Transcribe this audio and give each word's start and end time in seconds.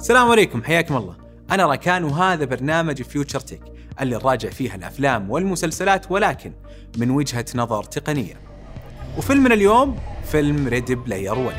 السلام 0.00 0.30
عليكم 0.30 0.62
حياكم 0.62 0.96
الله. 0.96 1.16
أنا 1.50 1.66
ركان 1.66 2.04
وهذا 2.04 2.44
برنامج 2.44 3.02
Future 3.02 3.40
Tech 3.40 3.60
اللي 4.00 4.16
نراجع 4.16 4.50
فيها 4.50 4.74
الأفلام 4.74 5.30
والمسلسلات 5.30 6.10
ولكن 6.10 6.52
من 6.98 7.10
وجهة 7.10 7.44
نظر 7.54 7.82
تقنية. 7.82 8.34
وفيلمنا 9.18 9.54
اليوم 9.54 9.98
فيلم 10.24 10.68
Ready 10.68 10.92
Player 10.92 11.38
1 11.38 11.56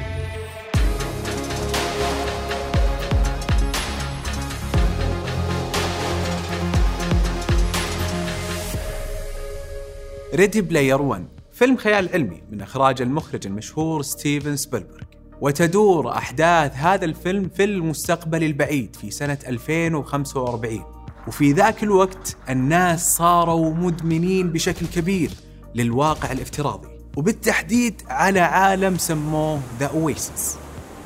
Ready 10.36 10.62
Player 10.62 11.02
1 11.02 11.28
فيلم 11.52 11.78
خيال 11.78 12.10
علمي 12.14 12.42
من 12.52 12.62
إخراج 12.62 13.02
المخرج 13.02 13.48
المشهور 13.48 14.02
ستيفن 14.02 14.56
سبيلبرغ. 14.56 15.21
وتدور 15.42 16.12
أحداث 16.18 16.76
هذا 16.76 17.06
الفيلم 17.06 17.50
في 17.56 17.64
المستقبل 17.64 18.44
البعيد 18.44 18.96
في 18.96 19.12
سنة 19.12 19.38
2045 19.48 20.84
وفي 21.28 21.52
ذاك 21.52 21.84
الوقت 21.84 22.38
الناس 22.50 23.16
صاروا 23.18 23.74
مدمنين 23.74 24.52
بشكل 24.52 24.86
كبير 24.86 25.32
للواقع 25.76 26.32
الافتراضي. 26.32 26.88
وبالتحديد 27.18 28.02
على 28.08 28.40
عالم 28.40 28.98
سموه 28.98 29.62
The 29.80 29.86
Oasis 29.86 30.58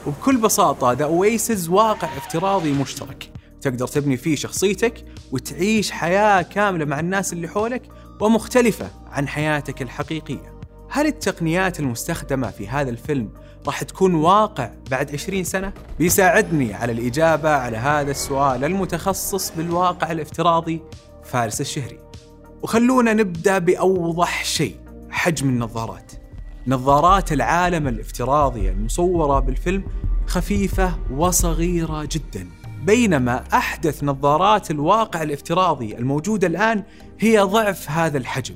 وبكل 0.08 0.38
بساطة 0.38 0.92
The 0.92 1.06
Oasis 1.06 1.70
واقع 1.70 2.08
افتراضي 2.18 2.72
مشترك. 2.72 3.32
تقدر 3.62 3.88
تبني 3.88 4.18
فيه 4.18 4.36
شخصيتك 4.36 5.06
وتعيش 5.32 5.92
حياة 5.92 6.42
كاملة 6.42 6.86
مع 6.86 7.00
الناس 7.00 7.34
اللي 7.34 7.48
حولك 7.48 7.82
ومختلفة 8.22 8.90
عن 9.12 9.28
حياتك 9.28 9.82
الحقيقية. 9.82 10.55
هل 10.96 11.08
التقنيات 11.08 11.80
المستخدمة 11.80 12.50
في 12.50 12.68
هذا 12.68 12.90
الفيلم 12.90 13.30
راح 13.66 13.84
تكون 13.84 14.16
واقع 14.16 14.72
بعد 14.92 15.12
20 15.12 15.44
سنة؟ 15.44 15.74
بيساعدني 16.00 16.74
على 16.74 16.92
الإجابة 16.92 17.50
على 17.50 17.78
هذا 17.78 18.12
السؤال 18.12 18.64
المتخصص 18.64 19.52
بالواقع 19.58 20.12
الافتراضي 20.12 20.82
فارس 21.24 21.62
الشهري. 21.62 22.00
وخلونا 22.62 23.14
نبدأ 23.14 23.58
بأوضح 23.58 24.44
شيء 24.44 24.76
حجم 25.10 25.50
النظارات. 25.50 26.12
نظارات 26.68 27.32
العالم 27.32 27.88
الافتراضي 27.88 28.70
المصورة 28.70 29.40
بالفيلم 29.40 29.84
خفيفة 30.28 30.96
وصغيرة 31.12 32.10
جدا. 32.12 32.50
بينما 32.84 33.44
أحدث 33.54 34.04
نظارات 34.04 34.72
الواقع 34.72 35.24
الافتراضي 35.24 35.98
الموجودة 35.98 36.48
الآن 36.48 36.84
هي 37.20 37.40
ضعف 37.40 37.92
هذا 37.92 38.18
الحجم. 38.18 38.56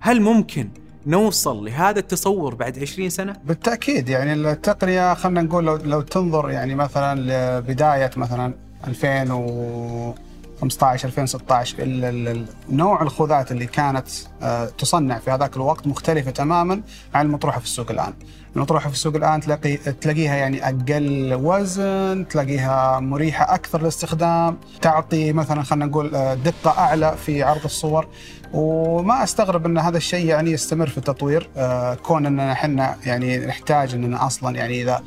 هل 0.00 0.22
ممكن 0.22 0.83
نوصل 1.06 1.64
لهذا 1.64 1.98
التصور 1.98 2.54
بعد 2.54 2.78
20 2.78 3.10
سنة؟ 3.10 3.36
بالتأكيد 3.44 4.08
يعني 4.08 4.32
التقنية 4.32 5.14
خلينا 5.14 5.42
نقول 5.42 5.64
لو 5.64 5.76
لو 5.76 6.00
تنظر 6.00 6.50
يعني 6.50 6.74
مثلا 6.74 7.20
لبداية 7.60 8.10
مثلا 8.16 8.54
2000 8.86 9.32
و 9.32 10.14
15 10.60 11.08
2016 11.08 12.44
نوع 12.70 13.02
الخوذات 13.02 13.52
اللي 13.52 13.66
كانت 13.66 14.08
آه، 14.42 14.64
تصنع 14.66 15.18
في 15.18 15.30
هذاك 15.30 15.56
الوقت 15.56 15.86
مختلفة 15.86 16.30
تماما 16.30 16.82
عن 17.14 17.26
المطروحة 17.26 17.58
في 17.58 17.64
السوق 17.64 17.90
الآن. 17.90 18.12
المطروحة 18.56 18.88
في 18.88 18.94
السوق 18.94 19.16
الآن 19.16 19.40
تلاقي 19.40 19.76
تلاقيها 19.76 20.34
يعني 20.34 20.68
أقل 20.68 21.34
وزن 21.42 22.26
تلاقيها 22.30 23.00
مريحة 23.00 23.54
أكثر 23.54 23.82
للاستخدام 23.82 24.58
تعطي 24.82 25.32
مثلا 25.32 25.62
خلينا 25.62 25.86
نقول 25.86 26.14
آه، 26.14 26.34
دقة 26.34 26.70
أعلى 26.78 27.16
في 27.26 27.42
عرض 27.42 27.64
الصور. 27.64 28.06
وما 28.52 29.22
أستغرب 29.22 29.66
إن 29.66 29.78
هذا 29.78 29.96
الشيء 29.96 30.26
يعني 30.26 30.50
يستمر 30.50 30.86
في 30.86 30.98
التطوير 30.98 31.48
آه، 31.56 31.94
كون 31.94 32.26
إننا 32.26 32.52
إحنا 32.52 32.96
يعني 33.06 33.38
نحتاج 33.38 33.94
إننا 33.94 34.26
أصلا 34.26 34.56
يعني 34.56 34.82
إذا 34.82 35.02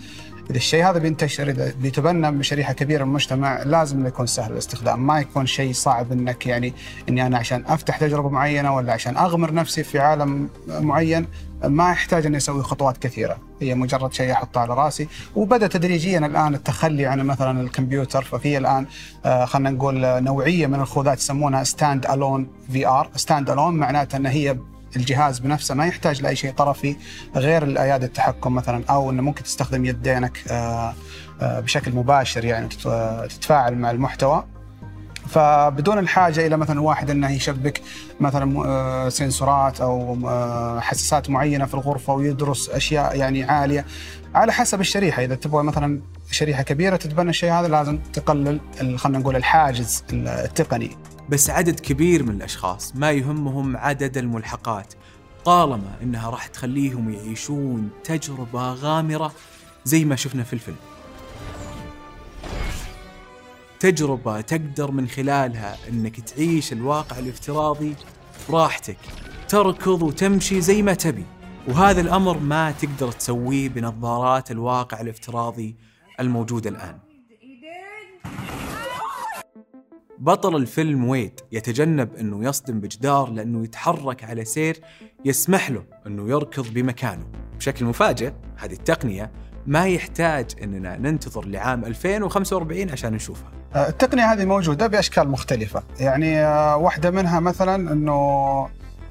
إذا 0.50 0.58
الشيء 0.58 0.90
هذا 0.90 1.00
بينتشر 1.00 1.50
اذا 1.50 1.74
بيتبنى 1.82 2.32
بشريحة 2.32 2.74
كبيرة 2.74 3.04
من 3.04 3.10
المجتمع 3.10 3.64
لازم 3.64 3.98
إنه 3.98 4.08
يكون 4.08 4.26
سهل 4.26 4.52
الاستخدام، 4.52 5.08
ما 5.08 5.20
يكون 5.20 5.46
شيء 5.46 5.74
صعب 5.74 6.12
إنك 6.12 6.48
يعني 6.48 6.74
إني 7.10 7.28
أنا 7.28 7.38
عشان 7.38 7.64
أفتح 7.68 7.98
تجربة 7.98 8.30
معينة 8.30 8.76
ولا 8.76 8.94
عشان 8.94 9.18
أغمر 9.18 9.54
نفسي 9.54 9.84
في 9.84 10.00
عالم 10.00 10.50
معين 10.68 11.28
ما 11.64 11.92
يحتاج 11.92 12.26
إني 12.26 12.38
أسوي 12.38 12.64
خطوات 12.64 12.98
كثيرة، 12.98 13.38
هي 13.62 13.76
مجرد 13.76 14.14
شيء 14.14 14.32
احطه 14.32 14.62
على 14.62 14.74
رأسي، 14.74 15.08
وبدأ 15.36 15.68
تدريجيا 15.68 16.20
الآن 16.20 16.56
التخلي 16.56 17.06
عن 17.06 17.22
مثلا 17.22 17.62
الكمبيوتر. 17.62 18.24
ففي 18.24 18.58
الآن 18.58 18.86
آه، 19.26 19.46
خلينا 19.46 19.70
نقول 19.70 20.24
نوعية 20.24 20.68
من 20.68 20.80
الخوذات 20.80 21.18
يسمونها 21.18 21.64
standalone 21.64 22.48
VR، 22.72 23.10
standalone 23.16 23.74
معناته 23.74 24.16
إن 24.16 24.26
هي 24.26 24.58
الجهاز 24.96 25.40
بنفسه 25.40 25.76
ما 25.76 25.86
يحتاج 25.86 26.22
لأي 26.22 26.36
شيء 26.36 26.52
طرفي 26.52 26.96
غير 27.36 27.64
الأيادي 27.64 28.06
التحكم 28.06 28.56
مثلا 28.56 28.84
أو 28.90 29.12
إنه 29.12 29.22
ممكن 29.22 29.44
تستخدم 29.44 29.86
يدينك 29.86 30.38
آه، 30.52 30.94
آه، 31.42 31.60
بشكل 31.60 31.92
مباشر 31.92 32.46
يعني 32.46 32.70
آه، 32.86 33.26
تتفاعل 33.26 33.76
مع 33.76 33.92
المحتوى. 33.92 34.44
فبدون 35.28 36.00
الحاجة 36.00 36.48
إلى 36.48 36.58
مثلا 36.58 36.82
واحد 36.82 37.10
إنه 37.10 37.32
يشبك 37.32 37.82
مثلا 38.20 39.10
sensorات 39.10 39.82
أو 39.82 40.18
حساسات 40.82 41.30
معينة 41.30 41.66
في 41.66 41.74
الغرفة 41.74 42.14
ويدرس 42.14 42.70
أشياء 42.70 43.18
يعني 43.18 43.44
عالية 43.44 43.86
على 44.36 44.54
حسب 44.54 44.82
الشريحة. 44.82 45.24
إذا 45.24 45.36
تبغى 45.36 45.64
مثلا 45.64 46.02
شريحة 46.32 46.64
كبيرة 46.64 46.96
تتبنى 46.96 47.30
الشيء 47.30 47.52
هذا 47.52 47.68
لازم 47.68 47.98
تقلل 47.98 48.60
خلينا 49.00 49.20
نقول 49.20 49.36
الحاجز 49.36 50.04
التقني. 50.14 50.98
بس 51.30 51.50
عدد 51.50 51.80
كبير 51.80 52.24
من 52.24 52.36
الأشخاص 52.36 52.96
ما 52.96 53.12
يهمهم 53.12 53.78
عدد 53.78 54.18
الملحقات 54.18 54.94
طالما 55.46 55.98
إنها 56.02 56.30
راح 56.30 56.48
تخليهم 56.48 57.14
يعيشون 57.14 57.90
تجربة 58.04 58.74
غامرة 58.74 59.34
زي 59.86 60.06
ما 60.06 60.16
شفنا 60.16 60.44
في 60.44 60.54
الفيلم. 60.54 60.78
تجربة 63.80 64.42
تقدر 64.42 64.92
من 64.92 65.08
خلالها 65.08 65.78
إنك 65.90 66.20
تعيش 66.20 66.74
الواقع 66.74 67.20
الافتراضي 67.20 67.96
براحتك 68.50 68.98
تركض 69.50 70.02
وتمشي 70.02 70.62
زي 70.62 70.82
ما 70.82 70.94
تبي 70.94 71.26
وهذا 71.68 72.02
الأمر 72.02 72.38
ما 72.38 72.72
تقدر 72.72 73.12
تسويه 73.12 73.70
بنظارات 73.70 74.52
الواقع 74.52 75.02
الافتراضي 75.02 75.76
الموجودة 76.20 76.70
الآن 76.70 76.98
بطل 80.20 80.56
الفيلم 80.56 81.08
ويد 81.08 81.40
يتجنب 81.52 82.16
إنه 82.16 82.46
يصدم 82.50 82.80
بجدار 82.80 83.30
لأنه 83.30 83.64
يتحرك 83.64 84.24
على 84.24 84.46
سير 84.46 84.80
يسمح 85.26 85.72
له 85.72 85.84
إنه 86.08 86.30
يركض 86.30 86.74
بمكانه. 86.74 87.26
بشكل 87.58 87.86
مفاجئ 87.86 88.32
هذه 88.58 88.74
التقنية 88.74 89.32
ما 89.66 89.88
يحتاج 89.88 90.46
إننا 90.64 90.98
ننتظر 90.98 91.46
لعام 91.46 91.86
2045 91.86 92.90
عشان 92.90 93.14
نشوفها. 93.14 93.52
آه، 93.76 93.90
التقنية 93.90 94.34
هذه 94.34 94.46
موجودة 94.46 94.88
بأشكال 94.88 95.30
مختلفة 95.30 95.84
يعني 96.00 96.40
آه، 96.40 96.78
واحدة 96.78 97.12
منها 97.12 97.40
مثلا 97.40 97.94
أنه 97.94 98.14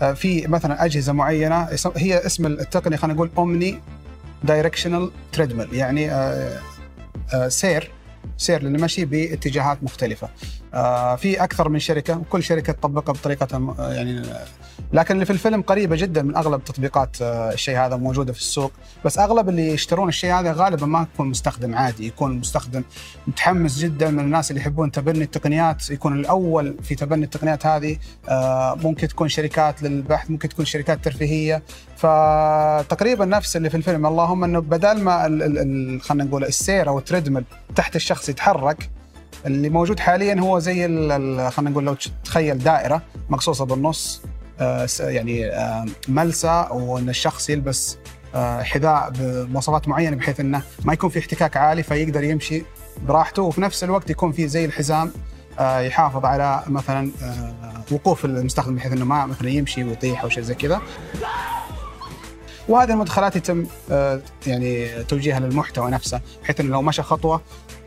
آه، 0.02 0.12
في 0.12 0.46
مثلا 0.46 0.84
أجهزة 0.84 1.12
معينة 1.12 1.68
هي 1.96 2.26
اسم 2.26 2.46
التقنية 2.46 2.96
خلينا 2.96 3.14
نقول 3.14 3.30
omnidirectional 3.38 5.10
treadmill 5.32 5.74
يعني 5.74 6.10
آه، 7.34 7.48
سير 7.48 7.90
سير 8.36 8.62
للمشي 8.62 9.04
باتجاهات 9.04 9.82
مختلفة. 9.82 10.28
آه، 10.74 11.16
في 11.16 11.44
أكثر 11.44 11.68
من 11.68 11.78
شركة 11.78 12.18
وكل 12.18 12.42
شركة 12.42 12.72
تطبقها 12.72 13.12
بطريقتها 13.12 13.58
م- 13.58 13.70
آه، 13.70 13.92
يعني 13.92 14.22
لكن 14.92 15.14
اللي 15.14 15.24
في 15.24 15.32
الفيلم 15.32 15.62
قريبة 15.62 15.96
جدا 15.96 16.22
من 16.22 16.36
أغلب 16.36 16.64
تطبيقات 16.64 17.22
آه، 17.22 17.52
الشيء 17.52 17.78
هذا 17.78 17.96
موجودة 17.96 18.32
في 18.32 18.38
السوق. 18.38 18.72
بس 19.04 19.18
أغلب 19.18 19.48
اللي 19.48 19.68
يشترون 19.68 20.08
الشيء 20.08 20.32
هذا 20.32 20.52
غالبا 20.52 20.86
ما 20.86 21.06
يكون 21.14 21.28
مستخدم 21.28 21.74
عادي 21.74 22.06
يكون 22.06 22.38
مستخدم 22.38 22.82
متحمس 23.26 23.78
جدا 23.78 24.10
من 24.10 24.20
الناس 24.20 24.50
اللي 24.50 24.60
يحبون 24.60 24.90
تبني 24.90 25.24
التقنيات. 25.24 25.90
يكون 25.90 26.20
الأول 26.20 26.76
في 26.82 26.94
تبني 26.94 27.24
التقنيات 27.24 27.66
هذه 27.66 27.96
آه، 28.28 28.74
ممكن 28.74 29.08
تكون 29.08 29.28
شركات 29.28 29.82
للبحث 29.82 30.30
ممكن 30.30 30.48
تكون 30.48 30.64
شركات 30.64 31.04
ترفيهية. 31.04 31.62
فتقريبا 31.96 33.24
نفس 33.24 33.56
اللي 33.56 33.70
في 33.70 33.76
الفيلم. 33.76 34.06
اللهم 34.06 34.44
إنه 34.44 34.58
بدل 34.60 35.00
ما 35.00 35.22
خلينا 36.02 36.24
نقول 36.24 36.44
السير 36.44 36.88
أو 36.88 36.98
التريدميل 36.98 37.44
تحت 37.76 37.96
الشخص 37.96 38.28
يتحرك 38.28 38.90
اللي 39.46 39.68
موجود 39.68 40.00
حاليا 40.00 40.40
هو 40.40 40.58
زي 40.58 40.82
خلينا 41.50 41.70
نقول 41.70 41.84
لو 41.84 41.96
تخيل 42.24 42.58
دائرة 42.58 43.02
مقصوصة 43.30 43.64
بالنص. 43.64 44.22
يعني 45.00 45.46
آه، 45.46 45.86
ملسه 46.08 46.72
وإن 46.72 47.08
الشخص 47.08 47.50
يلبس 47.50 47.98
آه، 48.34 48.62
حذاء 48.62 49.12
بمواصفات 49.18 49.88
معينة 49.88 50.16
بحيث 50.16 50.40
إنه 50.40 50.62
ما 50.84 50.92
يكون 50.92 51.10
في 51.10 51.18
احتكاك 51.18 51.56
عالي 51.56 51.82
فيقدر 51.82 52.24
يمشي 52.24 52.62
براحته 53.02 53.42
وفي 53.42 53.60
نفس 53.60 53.84
الوقت 53.84 54.10
يكون 54.10 54.32
في 54.32 54.48
زي 54.48 54.64
الحزام 54.64 55.12
آه، 55.58 55.80
يحافظ 55.80 56.24
على 56.24 56.62
مثلا 56.66 57.10
آه، 57.22 57.82
وقوف 57.90 58.24
المستخدم 58.24 58.76
بحيث 58.76 58.92
إنه 58.92 59.04
ما 59.04 59.26
مثلا 59.26 59.48
يمشي 59.48 59.84
ويطيح 59.84 60.22
أو 60.22 60.28
شيء 60.28 60.42
زي 60.42 60.54
كذا. 60.54 60.80
وهذه 62.68 62.90
المدخلات 62.90 63.36
يتم 63.36 63.66
آه، 63.90 64.20
يعني 64.46 65.04
توجيهها 65.04 65.40
للمحتوى 65.40 65.90
نفسه 65.90 66.20
بحيث 66.42 66.60
إنه 66.60 66.70
لو 66.70 66.82
مشى 66.82 67.02
خطوة 67.02 67.40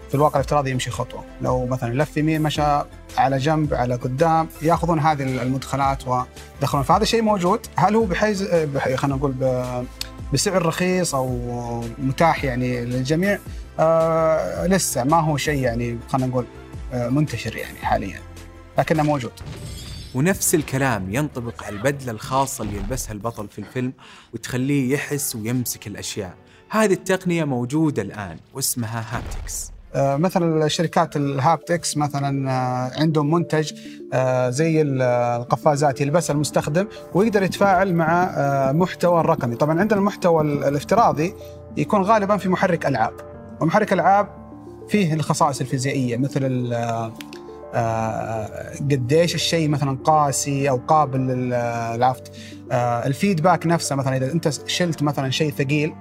في 0.09 0.15
الواقع 0.15 0.35
الافتراضي 0.35 0.71
يمشي 0.71 0.91
خطوة، 0.91 1.23
لو 1.41 1.65
مثلا 1.65 2.03
لف 2.03 2.17
يمين 2.17 2.41
مشى 2.41 2.81
على 3.17 3.37
جنب 3.37 3.73
على 3.73 3.95
قدام 3.95 4.47
يأخذون 4.61 4.99
هذه 4.99 5.23
المدخلات 5.41 6.03
ودخلون. 6.07 6.83
فهذا 6.83 7.05
شيء 7.05 7.21
موجود، 7.21 7.59
هل 7.75 7.95
هو 7.95 8.05
بحيز 8.05 8.43
بح- 8.43 8.95
خلينا 8.95 9.17
نقول 9.17 9.33
بسعر 10.33 10.65
رخيص 10.65 11.15
أو 11.15 11.27
متاح 11.97 12.43
يعني 12.43 12.85
للجميع؟ 12.85 13.39
آه 13.79 14.67
لسه 14.67 15.03
ما 15.03 15.19
هو 15.19 15.37
شيء 15.37 15.59
يعني 15.63 15.99
خلينا 16.09 16.27
نقول 16.27 16.45
آه 16.93 17.09
منتشر 17.09 17.55
يعني 17.55 17.77
حاليا. 17.77 18.19
لكنه 18.77 19.03
موجود. 19.03 19.31
ونفس 20.15 20.55
الكلام 20.55 21.15
ينطبق 21.15 21.63
على 21.63 21.75
البدلة 21.75 22.11
الخاصة 22.11 22.63
اللي 22.63 22.77
يلبسها 22.77 23.13
البطل 23.13 23.47
في 23.47 23.59
الفيلم 23.59 23.93
وتخليه 24.33 24.93
يحس 24.93 25.35
ويمسك 25.35 25.87
الأشياء. 25.87 26.33
هذه 26.69 26.93
التقنية 26.93 27.43
موجودة 27.43 28.01
الآن 28.01 28.37
واسمها 28.53 29.05
هابتكس. 29.11 29.71
مثلا 29.95 30.65
الشركات 30.65 31.15
الهابتكس 31.15 31.97
مثلا 31.97 32.51
آه، 32.51 33.01
عندهم 33.01 33.31
منتج 33.31 33.73
آه، 34.13 34.49
زي 34.49 34.81
القفازات 34.81 36.01
يلبسها 36.01 36.33
المستخدم 36.33 36.87
ويقدر 37.13 37.43
يتفاعل 37.43 37.93
مع 37.93 38.31
محتوى 38.71 39.19
الرقمي. 39.19 39.55
طبعا 39.55 39.79
عندنا 39.79 39.99
المحتوى 39.99 40.41
الافتراضي 40.41 41.33
يكون 41.77 42.01
غالبا 42.01 42.37
في 42.37 42.49
محرك 42.49 42.85
ألعاب. 42.85 43.13
ومحرك 43.61 43.93
ألعاب 43.93 44.27
فيه 44.89 45.13
الخصائص 45.13 45.61
الفيزيائية 45.61 46.17
مثل 46.17 46.73
قديش 48.91 49.35
الشيء 49.35 49.69
مثلا 49.69 49.97
قاسي 50.03 50.69
أو 50.69 50.77
قابل 50.87 51.19
للعفط 51.19 52.31
الفيدباك 52.71 53.67
نفسه 53.67 53.95
مثلا 53.95 54.17
إذا 54.17 54.31
أنت 54.31 54.49
شلت 54.67 55.03
مثلا 55.03 55.29
شيء 55.29 55.51
ثقيل 55.51 55.93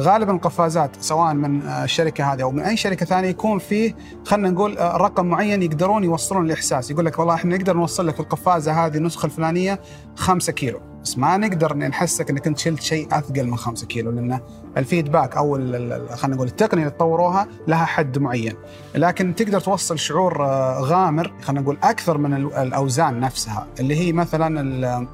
غالبا 0.00 0.32
القفازات 0.32 0.90
سواء 1.00 1.34
من 1.34 1.62
الشركة 1.62 2.32
هذه 2.32 2.42
أو 2.42 2.50
من 2.50 2.60
أي 2.60 2.76
شركة 2.76 3.06
ثانية 3.06 3.28
يكون 3.28 3.58
فيه 3.58 3.96
خلينا 4.24 4.50
نقول 4.50 4.78
آه، 4.78 4.96
رقم 4.96 5.26
معين 5.26 5.62
يقدرون 5.62 6.04
يوصلون 6.04 6.46
الإحساس. 6.46 6.90
يقول 6.90 7.06
لك 7.06 7.18
والله 7.18 7.34
إحنا 7.34 7.56
نقدر 7.56 7.76
نوصل 7.76 8.06
لك 8.06 8.20
القفازة 8.20 8.86
هذه 8.86 8.96
النسخه 8.96 9.26
الفلانية 9.26 9.80
5 10.16 10.52
كيلو 10.52 10.80
بس 11.02 11.18
ما 11.18 11.36
نقدر 11.36 11.76
نحسك 11.76 12.30
إنك 12.30 12.46
أنت 12.46 12.58
شلت 12.58 12.82
شيء 12.82 13.08
أثقل 13.12 13.46
من 13.46 13.56
5 13.56 13.86
كيلو 13.86 14.10
لأن 14.10 14.40
الفيدباك 14.76 15.36
أو 15.36 15.54
خلينا 15.54 16.36
نقول 16.36 16.46
التقنية 16.46 16.82
اللي 16.82 16.94
تطوروها 16.94 17.46
لها 17.68 17.84
حد 17.84 18.18
معين. 18.18 18.54
لكن 18.94 19.34
تقدر 19.34 19.60
توصل 19.60 19.98
شعور 19.98 20.44
آه، 20.44 20.80
غامر 20.80 21.32
خلينا 21.42 21.60
نقول 21.60 21.78
أكثر 21.82 22.18
من 22.18 22.34
الأوزان 22.34 23.20
نفسها 23.20 23.66
اللي 23.80 23.96
هي 23.96 24.12
مثلا 24.12 25.06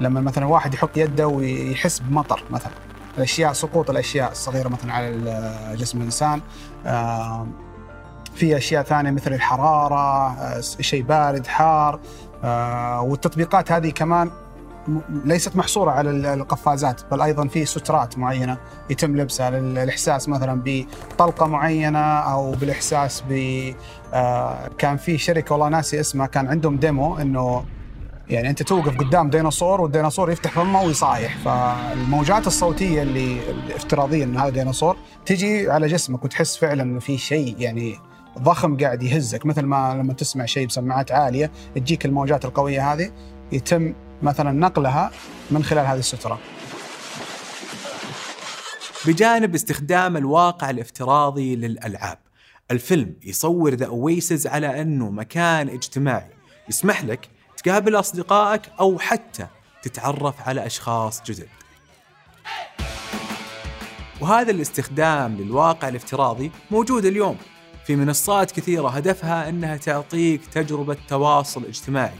لما 0.00 0.20
مثلا 0.20 0.46
واحد 0.46 0.74
يحط 0.74 0.96
يده 0.96 1.28
ويحس 1.28 1.98
بمطر 1.98 2.44
مثلا. 2.50 2.87
الأشياء 3.18 3.52
سقوط 3.52 3.90
الأشياء 3.90 4.32
الصغيرة 4.32 4.68
مثلا 4.68 4.92
على 4.92 5.76
جسم 5.76 5.98
الإنسان. 5.98 6.40
في 8.34 8.56
أشياء 8.56 8.82
ثانية 8.82 9.10
مثل 9.10 9.32
الحرارة 9.32 10.32
آه، 10.32 10.60
شيء 10.60 11.02
بارد 11.02 11.46
حار. 11.46 12.00
آه، 12.44 13.00
والتطبيقات 13.00 13.72
هذه 13.72 13.90
كمان 13.90 14.30
ليست 15.24 15.56
محصورة 15.56 15.90
على 15.90 16.10
القفازات 16.34 17.00
بل 17.10 17.20
أيضا 17.20 17.48
في 17.48 17.64
سترات 17.64 18.18
معينة 18.18 18.58
يتم 18.90 19.16
لبسها 19.16 19.50
للاحساس 19.50 20.28
مثلا 20.28 20.62
بطلقة 20.64 21.46
معينة 21.46 21.98
أو 22.18 22.52
بالإحساس 22.52 23.24
ب 23.28 23.32
آه، 24.14 24.68
كان 24.78 24.96
في 24.96 25.18
شركة 25.18 25.52
والله 25.52 25.68
ناسي 25.68 26.00
اسمها 26.00 26.26
كان 26.26 26.46
عندهم 26.46 26.76
ديمو 26.76 27.18
إنه 27.18 27.64
يعني 28.30 28.50
أنت 28.50 28.62
توقف 28.62 28.98
قدام 28.98 29.30
ديناصور 29.30 29.80
والديناصور 29.80 30.30
يفتح 30.30 30.50
فمه 30.50 30.82
ويصايح. 30.82 31.38
فالموجات 31.38 32.46
الصوتية 32.46 33.02
اللي 33.02 33.40
افتراضيا 33.74 34.24
إن 34.24 34.36
هذا 34.36 34.48
ديناصور 34.48 34.96
تجي 35.26 35.70
على 35.70 35.86
جسمك 35.86 36.24
وتحس 36.24 36.56
فعلا 36.56 36.82
إنه 36.82 37.00
في 37.00 37.18
شيء 37.18 37.56
يعني 37.58 37.98
ضخم 38.38 38.76
قاعد 38.76 39.02
يهزك. 39.02 39.46
مثل 39.46 39.62
ما 39.62 39.94
لما 39.94 40.12
تسمع 40.12 40.44
شيء 40.44 40.66
بسماعات 40.66 41.12
عالية 41.12 41.50
تجيك 41.74 42.06
الموجات 42.06 42.44
القوية 42.44 42.92
هذه 42.92 43.10
يتم 43.52 43.94
مثلا 44.22 44.52
نقلها 44.52 45.10
من 45.50 45.64
خلال 45.64 45.86
هذه 45.86 45.98
السترة. 45.98 46.38
بجانب 49.06 49.54
استخدام 49.54 50.16
الواقع 50.16 50.70
الافتراضي 50.70 51.56
للألعاب، 51.56 52.18
الفيلم 52.70 53.14
يصور 53.24 53.74
ذا 53.74 53.86
أويسز 53.86 54.46
على 54.46 54.82
أنه 54.82 55.10
مكان 55.10 55.68
اجتماعي. 55.68 56.30
يسمح 56.68 57.04
لك 57.04 57.28
تقابل 57.68 57.98
أصدقائك 57.98 58.62
أو 58.80 58.98
حتى 58.98 59.46
تتعرف 59.82 60.48
على 60.48 60.66
أشخاص 60.66 61.22
جدد. 61.22 61.48
وهذا 64.20 64.50
الاستخدام 64.50 65.36
للواقع 65.36 65.88
الافتراضي 65.88 66.50
موجود 66.70 67.04
اليوم 67.04 67.36
في 67.86 67.96
منصات 67.96 68.50
كثيرة. 68.50 68.88
هدفها 68.88 69.48
أنها 69.48 69.76
تعطيك 69.76 70.46
تجربة 70.46 70.96
تواصل 71.08 71.64
اجتماعي. 71.64 72.18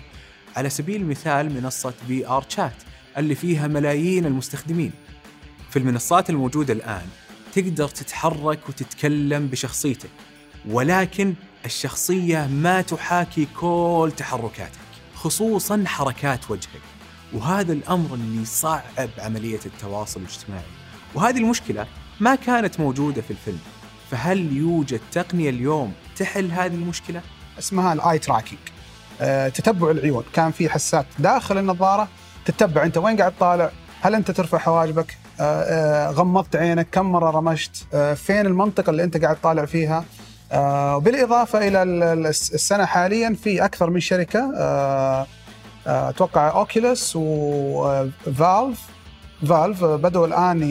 على 0.57 0.71
سبيل 0.71 1.01
المثال 1.01 1.63
منصة 1.63 1.95
بي 2.09 2.27
آر 2.27 2.45
شات 2.49 2.83
اللي 3.19 3.35
فيها 3.35 3.67
ملايين 3.67 4.27
المستخدمين. 4.27 4.93
في 5.71 5.79
المنصات 5.79 6.31
الموجودة 6.31 6.73
الآن 6.73 7.07
تقدر 7.55 7.89
تتحرك 7.89 8.69
وتتكلم 8.69 9.47
بشخصيتك 9.47 10.11
ولكن 10.69 11.35
الشخصية 11.65 12.47
ما 12.47 12.81
تحاكي 12.81 13.49
كل 13.61 14.13
تحركاتك 14.17 14.88
خصوصا 15.19 15.85
حركات 15.87 16.51
وجهك. 16.51 16.81
وهذا 17.33 17.73
الأمر 17.73 18.15
اللي 18.15 18.45
صعب 18.45 19.09
عملية 19.19 19.61
التواصل 19.67 20.21
الاجتماعي. 20.21 20.63
وهذه 21.15 21.39
المشكلة 21.39 21.87
ما 22.21 22.35
كانت 22.35 22.81
موجودة 22.81 23.23
في 23.23 23.31
الفيلم. 23.31 23.61
فهل 24.11 24.57
يوجد 24.57 25.01
تقنية 25.13 25.51
اليوم 25.51 25.93
تحل 26.17 26.51
هذه 26.51 26.75
المشكلة؟ 26.75 27.23
اسمها 27.59 27.93
ال 27.93 28.19
eye 28.19 28.30
tracking 28.30 28.61
أه 29.21 29.49
تتبع 29.49 29.91
العيون. 29.91 30.25
كان 30.33 30.51
في 30.51 30.69
حساسات 30.69 31.07
داخل 31.19 31.59
النظارة. 31.59 32.09
تتبع 32.45 32.85
أنت. 32.85 32.99
وين 32.99 33.17
قاعد 33.17 33.33
طالع 33.41 33.71
هل 34.01 34.15
أنت 34.15 34.31
ترفع 34.31 34.59
حواجبك؟ 34.59 35.19
أه 35.41 35.43
أه 35.43 36.11
غمضت 36.11 36.57
عينك. 36.57 36.89
كم 36.93 37.07
مرة 37.07 37.31
رمشت؟ 37.31 37.87
أه 37.95 38.15
فين 38.15 38.47
المنطقة 38.47 38.91
اللي 38.91 39.05
أنت 39.05 39.17
قاعد 39.17 39.37
طالع 39.43 39.65
فيها؟ 39.65 39.99
آه 39.99 40.05
بالاضافه 40.99 41.69
إلى 41.69 41.83
السنة 42.29 42.85
حاليا 42.85 43.37
في 43.43 43.65
أكثر 43.65 43.91
من 43.91 44.01
شركة 44.01 44.53
آه 44.57 45.27
آه 45.87 46.09
أتوقع 46.09 46.51
Oculus 46.51 47.13
و 47.17 47.44
Valve 47.44 48.81
Valve 49.47 49.85
بدأوا 49.85 50.27
الآن 50.27 50.63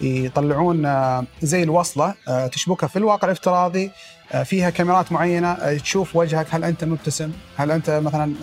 يطلعون 0.00 0.86
آه، 0.86 1.24
زي 1.42 1.62
الوصلة 1.62 2.14
آه، 2.28 2.46
تشبكها 2.46 2.86
في 2.86 2.96
الواقع 2.96 3.26
الافتراضي 3.26 3.90
آه، 4.32 4.42
فيها 4.42 4.70
كاميرات 4.70 5.12
معينة 5.12 5.76
تشوف 5.76 6.16
وجهك 6.16 6.46
هل 6.50 6.64
أنت 6.64 6.84
مبتسم 6.84 7.32
هل 7.56 7.70
أنت 7.70 7.90
مثلا 7.90 8.34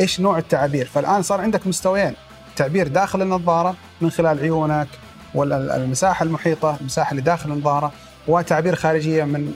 إيش 0.00 0.20
نوع 0.20 0.38
التعابير 0.38 0.86
فالآن 0.86 1.22
صار 1.22 1.40
عندك 1.40 1.66
مستويين 1.66 2.14
تعبير 2.56 2.88
داخل 2.88 3.22
النظارة 3.22 3.76
من 4.00 4.10
خلال 4.10 4.38
عيونك 4.38 4.88
والمساحه 5.34 6.22
المحيطة 6.22 6.76
المساحة 6.80 7.10
اللي 7.10 7.22
داخل 7.22 7.52
النظارة. 7.52 7.92
وتعبير 8.28 8.74
خارجية 8.74 9.24
من 9.24 9.54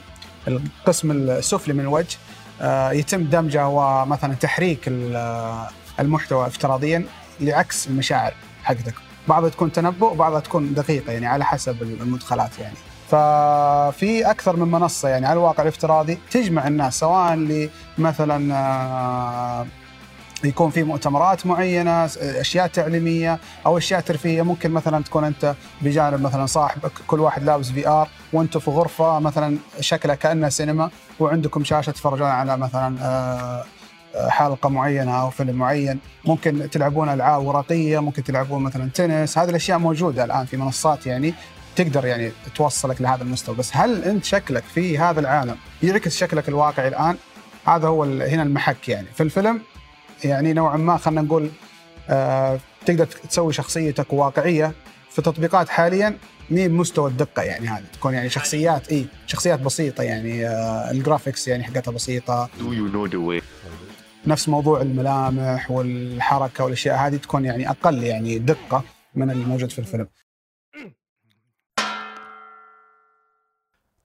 القسم 0.48 1.10
السفلي 1.10 1.74
من 1.74 1.80
الوجه 1.80 2.16
آه، 2.60 2.92
يتم 2.92 3.24
دمجه 3.24 3.68
ومثلا 3.68 4.34
تحريك 4.34 4.80
المحتوى 6.00 6.46
افتراضيا 6.46 7.04
لعكس 7.40 7.86
المشاعر 7.86 8.34
حقتك. 8.64 8.94
بعضها 9.28 9.48
تكون 9.48 9.72
تنبؤ 9.72 10.12
وبعضها 10.12 10.40
تكون 10.40 10.74
دقيقة 10.74 11.12
يعني 11.12 11.26
على 11.26 11.44
حسب 11.44 11.82
المدخلات 11.82 12.58
يعني. 12.58 12.76
ففي 13.10 14.30
أكثر 14.30 14.56
من 14.56 14.70
منصة 14.70 15.08
يعني 15.08 15.26
على 15.26 15.32
الواقع 15.32 15.62
الافتراضي 15.62 16.18
تجمع 16.30 16.68
الناس 16.68 16.98
سواء 16.98 17.68
مثلا 17.98 18.54
آه، 18.54 19.66
يكون 20.44 20.70
في 20.70 20.82
مؤتمرات 20.82 21.46
معينة 21.46 22.04
أشياء 22.20 22.66
تعليمية 22.66 23.38
أو 23.66 23.78
أشياء 23.78 24.00
ترفيهية. 24.00 24.42
ممكن 24.42 24.70
مثلا 24.70 25.04
تكون 25.04 25.24
أنت 25.24 25.54
بجانب 25.82 26.20
مثلا 26.20 26.46
صاحبك 26.46 26.92
كل 27.06 27.20
واحد 27.20 27.42
لابس 27.42 27.70
في 27.70 27.88
ار 27.88 28.08
وأنتم 28.32 28.60
في 28.60 28.70
غرفة 28.70 29.18
مثلا 29.18 29.56
شكلها 29.80 30.14
كانها 30.14 30.48
سينما 30.48 30.90
وعندكم 31.20 31.64
شاشة 31.64 31.90
تتفرجون 31.90 32.28
على 32.28 32.56
مثلا 32.56 32.96
آه، 33.02 33.64
آه، 34.14 34.28
حلقة 34.28 34.68
معينة 34.68 35.20
أو 35.20 35.30
فيلم 35.30 35.56
معين. 35.56 35.98
ممكن 36.24 36.70
تلعبون 36.70 37.08
ألعاب 37.08 37.46
ورقية 37.46 37.98
ممكن 37.98 38.24
تلعبون 38.24 38.62
مثلا 38.62 38.90
تنس. 38.94 39.38
هذه 39.38 39.50
الأشياء 39.50 39.78
موجودة 39.78 40.24
الآن 40.24 40.46
في 40.46 40.56
منصات 40.56 41.06
يعني 41.06 41.34
تقدر 41.76 42.06
يعني 42.06 42.32
توصلك 42.54 43.00
لهذا 43.00 43.22
المستوى. 43.22 43.56
بس 43.56 43.76
هل 43.76 44.04
أنت 44.04 44.24
شكلك 44.24 44.64
في 44.74 44.98
هذا 44.98 45.20
العالم 45.20 45.56
يعكس 45.82 46.16
شكلك 46.16 46.48
الواقعي 46.48 46.88
الآن؟ 46.88 47.16
هذا 47.66 47.88
هو 47.88 48.04
هنا 48.04 48.42
المحك 48.42 48.88
يعني. 48.88 49.06
في 49.14 49.22
الفيلم 49.22 49.60
يعني 50.24 50.52
نوعا 50.52 50.76
ما 50.76 50.96
خلينا 50.96 51.22
نقول 51.22 51.50
آه 52.10 52.60
تقدر 52.86 53.06
تسوي 53.06 53.52
شخصيتك 53.52 54.12
واقعية 54.12 54.72
في 55.10 55.22
تطبيقات 55.22 55.68
حاليا 55.68 56.18
مهي 56.50 56.68
بمستوى 56.68 57.10
الدقة 57.10 57.42
يعني 57.42 57.66
هذه؟ 57.66 57.84
تكون 57.92 58.14
يعني 58.14 58.28
شخصيات 58.28 58.92
اي 58.92 59.06
شخصيات 59.26 59.60
بسيطة 59.60 60.02
يعني 60.02 60.48
آه 60.48 60.90
ال 60.90 60.97
graphics 60.97 61.48
يعني 61.48 61.64
حقتها 61.64 61.92
بسيطة. 61.92 62.46
Do 62.46 62.72
you 62.72 62.94
know 62.94 63.12
the 63.12 63.18
way? 63.18 63.42
نفس 64.26 64.48
موضوع 64.48 64.80
الملامح 64.80 65.70
والحركة 65.70 66.64
والأشياء 66.64 66.96
هذه 66.96 67.16
تكون 67.16 67.44
يعني 67.44 67.70
أقل 67.70 68.02
يعني 68.02 68.38
دقة 68.38 68.84
من 69.14 69.30
الموجود 69.30 69.70
في 69.70 69.78
الفيلم. 69.78 70.08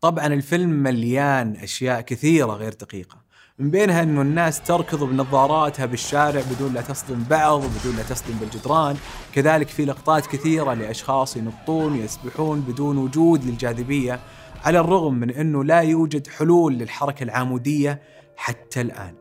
طبعا 0.02 0.28
الفيلم 0.28 0.70
مليان 0.70 1.56
أشياء 1.56 2.02
كثيرة 2.02 2.52
غير 2.52 2.74
دقيقة. 2.74 3.27
من 3.60 3.72
بينها 3.72 4.04
إنه 4.04 4.22
الناس 4.22 4.62
تركض 4.62 5.04
بنظاراتها 5.04 5.86
بالشارع 5.86 6.42
بدون 6.52 6.74
لا 6.74 6.82
تصدم 6.82 7.24
بعض 7.30 7.64
وبدون 7.64 7.96
لا 7.98 8.04
تصدم 8.04 8.34
بالجدران، 8.40 8.98
كذلك 9.34 9.68
في 9.68 9.86
لقطات 9.86 10.26
كثيرة 10.26 10.74
لأشخاص 10.74 11.38
ينطون 11.38 12.00
ويسبحون 12.00 12.62
بدون 12.62 12.98
وجود 12.98 13.46
للجاذبية، 13.46 14.20
على 14.64 14.80
الرغم 14.80 15.14
من 15.14 15.32
إنه 15.32 15.64
لا 15.64 15.80
يوجد 15.80 16.28
حلول 16.28 16.74
للحركة 16.74 17.24
العمودية 17.24 18.02
حتى 18.36 18.82
الآن. 18.82 19.16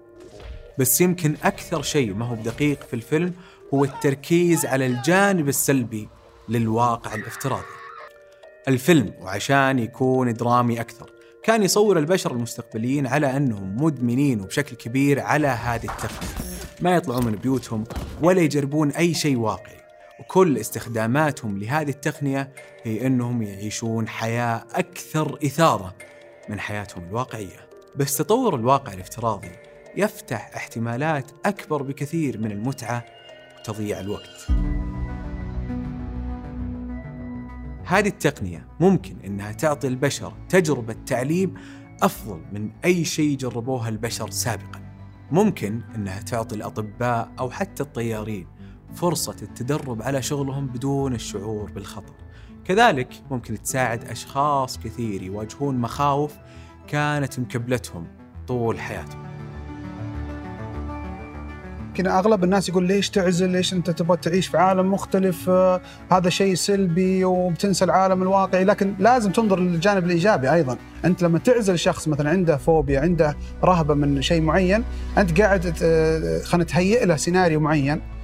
بس 0.78 1.00
يمكن 1.00 1.36
أكثر 1.42 1.82
شيء 1.82 2.14
ما 2.14 2.26
هو 2.26 2.34
بدقيق 2.34 2.82
في 2.82 2.94
الفيلم 2.94 3.32
هو 3.74 3.84
التركيز 3.84 4.66
على 4.66 4.86
الجانب 4.86 5.48
السلبي 5.48 6.08
للواقع 6.48 7.14
الافتراضي. 7.14 7.62
الفيلم 8.68 9.14
وعشان 9.20 9.78
يكون 9.78 10.32
درامي 10.32 10.80
أكثر 10.80 11.15
كان 11.46 11.62
يصور 11.62 11.98
البشر 11.98 12.32
المستقبليين 12.32 13.06
على 13.06 13.36
أنهم 13.36 13.82
مدمنين 13.82 14.40
وبشكل 14.40 14.76
كبير 14.76 15.20
على 15.20 15.46
هذه 15.46 15.84
التقنيه 15.84 16.56
ما 16.80 16.96
يطلعون 16.96 17.26
من 17.26 17.32
بيوتهم 17.32 17.84
ولا 18.22 18.40
يجربون 18.40 18.90
أي 18.90 19.14
شيء 19.14 19.36
واقعي. 19.36 19.76
وكل 20.20 20.58
استخداماتهم 20.58 21.58
لهذه 21.58 21.90
التقنية 21.90 22.52
هي 22.82 23.06
أنهم 23.06 23.42
يعيشون 23.42 24.08
حياة 24.08 24.64
أكثر 24.74 25.38
إثارة 25.46 25.94
من 26.48 26.60
حياتهم 26.60 27.04
الواقعية. 27.04 27.68
بس 27.96 28.16
تطور 28.16 28.54
الواقع 28.54 28.92
الافتراضي 28.92 29.52
يفتح 29.96 30.50
احتمالات 30.56 31.30
أكبر 31.44 31.82
بكثير 31.82 32.38
من 32.38 32.52
المتعة 32.52 33.04
وتضييع 33.60 34.00
الوقت. 34.00 34.46
هذه 37.86 38.08
التقنية 38.08 38.66
ممكن 38.80 39.16
أنها 39.24 39.52
تعطي 39.52 39.88
البشر 39.88 40.32
تجربة 40.48 40.96
تعليم 41.06 41.54
أفضل 42.02 42.42
من 42.52 42.70
أي 42.84 43.04
شيء 43.04 43.36
جربوها 43.36 43.88
البشر 43.88 44.30
سابقا. 44.30 44.80
ممكن 45.30 45.80
أنها 45.94 46.20
تعطي 46.20 46.54
الأطباء 46.54 47.32
أو 47.38 47.50
حتى 47.50 47.82
الطيارين 47.82 48.46
فرصة 48.94 49.36
التدرب 49.42 50.02
على 50.02 50.22
شغلهم 50.22 50.66
بدون 50.66 51.14
الشعور 51.14 51.70
بالخطر. 51.70 52.14
كذلك 52.64 53.22
ممكن 53.30 53.62
تساعد 53.62 54.04
أشخاص 54.04 54.78
كثير 54.78 55.22
يواجهون 55.22 55.78
مخاوف 55.78 56.34
كانت 56.88 57.40
مكبلتهم 57.40 58.06
طول 58.48 58.80
حياتهم. 58.80 59.25
يمكن 61.98 62.10
أغلب 62.10 62.44
الناس 62.44 62.68
يقول 62.68 62.84
ليش 62.84 63.10
تعزل؟ 63.10 63.50
ليش 63.50 63.72
أنت 63.72 63.90
تبغى 63.90 64.16
تعيش 64.16 64.46
في 64.46 64.58
عالم 64.58 64.92
مختلف؟ 64.92 65.48
آه 65.48 65.80
هذا 66.12 66.30
شيء 66.30 66.54
سلبي 66.54 67.24
وبتنسى 67.24 67.84
العالم 67.84 68.22
الواقعي، 68.22 68.64
لكن 68.64 68.94
لازم 68.98 69.32
تنظر 69.32 69.60
للجانب 69.60 70.04
الإيجابي 70.04 70.52
أيضا، 70.52 70.76
أنت 71.04 71.22
لما 71.22 71.38
تعزل 71.38 71.78
شخص 71.78 72.08
مثلا 72.08 72.30
عنده 72.30 72.56
فوبيا، 72.56 73.00
عنده 73.00 73.36
رهبة 73.64 73.94
من 73.94 74.22
شيء 74.22 74.40
معين، 74.40 74.84
أنت 75.18 75.40
قاعد 75.40 75.62
خلينا 76.44 76.64
تهيئ 76.64 77.04
له 77.04 77.16
سيناريو 77.16 77.60
معين 77.60 77.92
آه، 77.98 78.15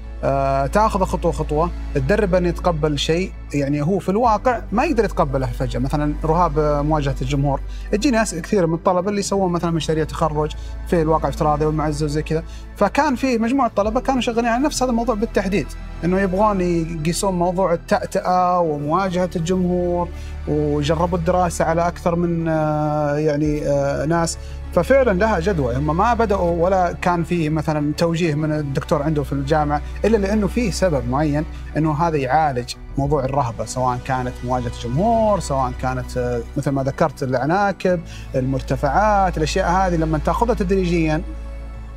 تاخذه 0.73 1.05
خطوة 1.05 1.33
خطوة 1.33 1.71
تدربه 1.95 2.39
انه 2.39 2.49
يتقبل 2.49 2.99
شيء. 2.99 3.33
يعني 3.55 3.83
هو 3.83 3.99
في 3.99 4.09
الواقع 4.09 4.61
ما 4.73 4.85
يقدر 4.85 5.05
يتقبله 5.05 5.47
فجأة. 5.47 5.81
مثلا 5.81 6.15
رهاب 6.25 6.85
مواجهة 6.87 7.15
الجمهور. 7.23 7.61
تجي 7.93 8.11
ناس 8.11 8.35
كثير 8.35 8.67
من 8.67 8.75
الطلبة 8.75 9.09
اللي 9.09 9.21
يسوون 9.21 9.53
مثلا 9.53 9.71
مشاريع 9.71 10.05
تخرج 10.05 10.53
في 10.89 11.03
الواقع 11.03 11.25
الافتراضي 11.25 11.65
والمعزة 11.65 12.05
وزي 12.07 12.23
كذا. 12.23 12.43
فكان 12.77 13.15
في 13.15 13.39
مجموعة 13.39 13.71
طلبة 13.77 14.01
كانوا 14.01 14.21
شغالين 14.21 14.47
على 14.47 14.65
نفس 14.65 14.83
هذا 14.83 14.91
الموضوع 14.91 15.15
بالتحديد 15.15 15.67
إنه 16.05 16.21
يبغون 16.21 16.61
يقيسون 16.61 17.35
موضوع 17.35 17.73
التأتأة 17.73 18.61
ومواجهة 18.61 19.31
الجمهور 19.37 20.09
وجربوا 20.49 21.19
الدراسة 21.19 21.65
على 21.65 21.87
أكثر 21.87 22.17
من 22.17 22.49
آه، 22.49 23.17
يعني 23.17 23.69
آه، 23.69 24.05
ناس. 24.07 24.39
ففعلا 24.73 25.19
لها 25.19 25.41
جدوى 25.41 25.77
هم 25.77 25.97
ما 25.97 26.15
بدأوا 26.15 26.65
ولا 26.65 26.93
كان 26.93 27.25
في 27.25 27.49
مثلا 27.49 27.93
توجيه 27.93 28.35
من 28.35 28.53
الدكتور 28.53 29.03
عنده 29.03 29.23
في 29.23 29.33
الجامعة 29.33 29.83
إلا 30.05 30.17
لأنه 30.17 30.47
فيه 30.47 30.71
سبب 30.71 31.09
معين 31.09 31.45
إنه 31.77 31.93
هذا 31.93 32.17
يعالج 32.17 32.75
موضوع 32.99 33.25
الرهبة 33.25 33.65
سواء 33.65 33.99
كانت 34.05 34.33
مواجهة 34.45 34.73
الجمهور 34.77 35.41
سواء 35.41 35.73
كانت 35.83 36.17
آه، 36.17 36.43
مثل 36.57 36.71
ما 36.71 36.83
ذكرت 36.83 37.23
العناكب 37.23 38.01
المرتفعات 38.35 39.37
الأشياء 39.37 39.71
هذه 39.71 39.97
لما 39.97 40.19
تأخذها 40.19 40.55
تدريجيا 40.55 41.23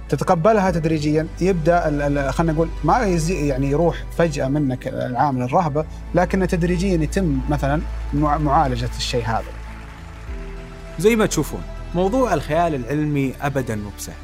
تتقبلها 0.10 0.72
تدريجيا 0.72 1.28
يبدأ 1.42 1.82
خلينا 2.32 2.54
نقول 2.54 2.70
ما 2.84 3.20
يعني 3.30 3.70
يروح 3.70 4.04
فجأة 4.18 4.48
منك 4.48 4.88
العامل 4.88 5.42
الرهبة 5.42 5.86
لكن 6.16 6.48
تدريجيا 6.48 7.04
يتم 7.04 7.40
مثلا 7.50 7.82
معالجة 8.14 8.90
الشيء 8.98 9.26
هذا. 9.26 9.44
زي 11.00 11.16
ما 11.16 11.26
تشوفون 11.26 11.62
موضوع 11.96 12.34
الخيال 12.34 12.76
العلمي 12.76 13.34
ابدا 13.42 13.76
مو 13.76 13.90
بسهل. 13.98 14.16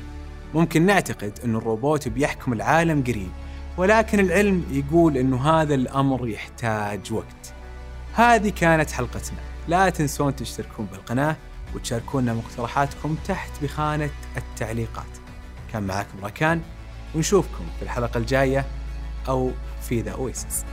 ممكن 0.54 0.86
نعتقد 0.86 1.40
انه 1.46 1.58
الروبوت 1.58 2.08
بيحكم 2.08 2.54
العالم 2.54 3.04
قريب، 3.04 3.32
ولكن 3.78 4.20
العلم 4.20 4.66
يقول 4.72 5.18
إنه 5.18 5.50
هذا 5.50 5.76
الأمر 5.76 6.28
يحتاج 6.28 7.14
وقت. 7.14 7.54
هذه 8.14 8.50
كانت 8.50 8.92
حلقتنا، 8.92 9.38
لا 9.68 9.90
تنسون 9.90 10.36
تشتركون 10.36 10.86
بالقناة 10.86 11.36
وتشاركونا 11.76 12.34
مقترحاتكم 12.34 13.16
تحت 13.28 13.52
بخانة 13.64 14.10
التعليقات. 14.38 15.18
كان 15.74 15.84
معكم 15.84 16.24
راكان 16.24 16.62
ونشوفكم 17.16 17.64
في 17.80 17.86
الحلقة 17.86 18.18
الجاية 18.18 18.66
أو 19.28 19.52
في 19.82 20.02
ذا 20.02 20.12
أويسس 20.12 20.66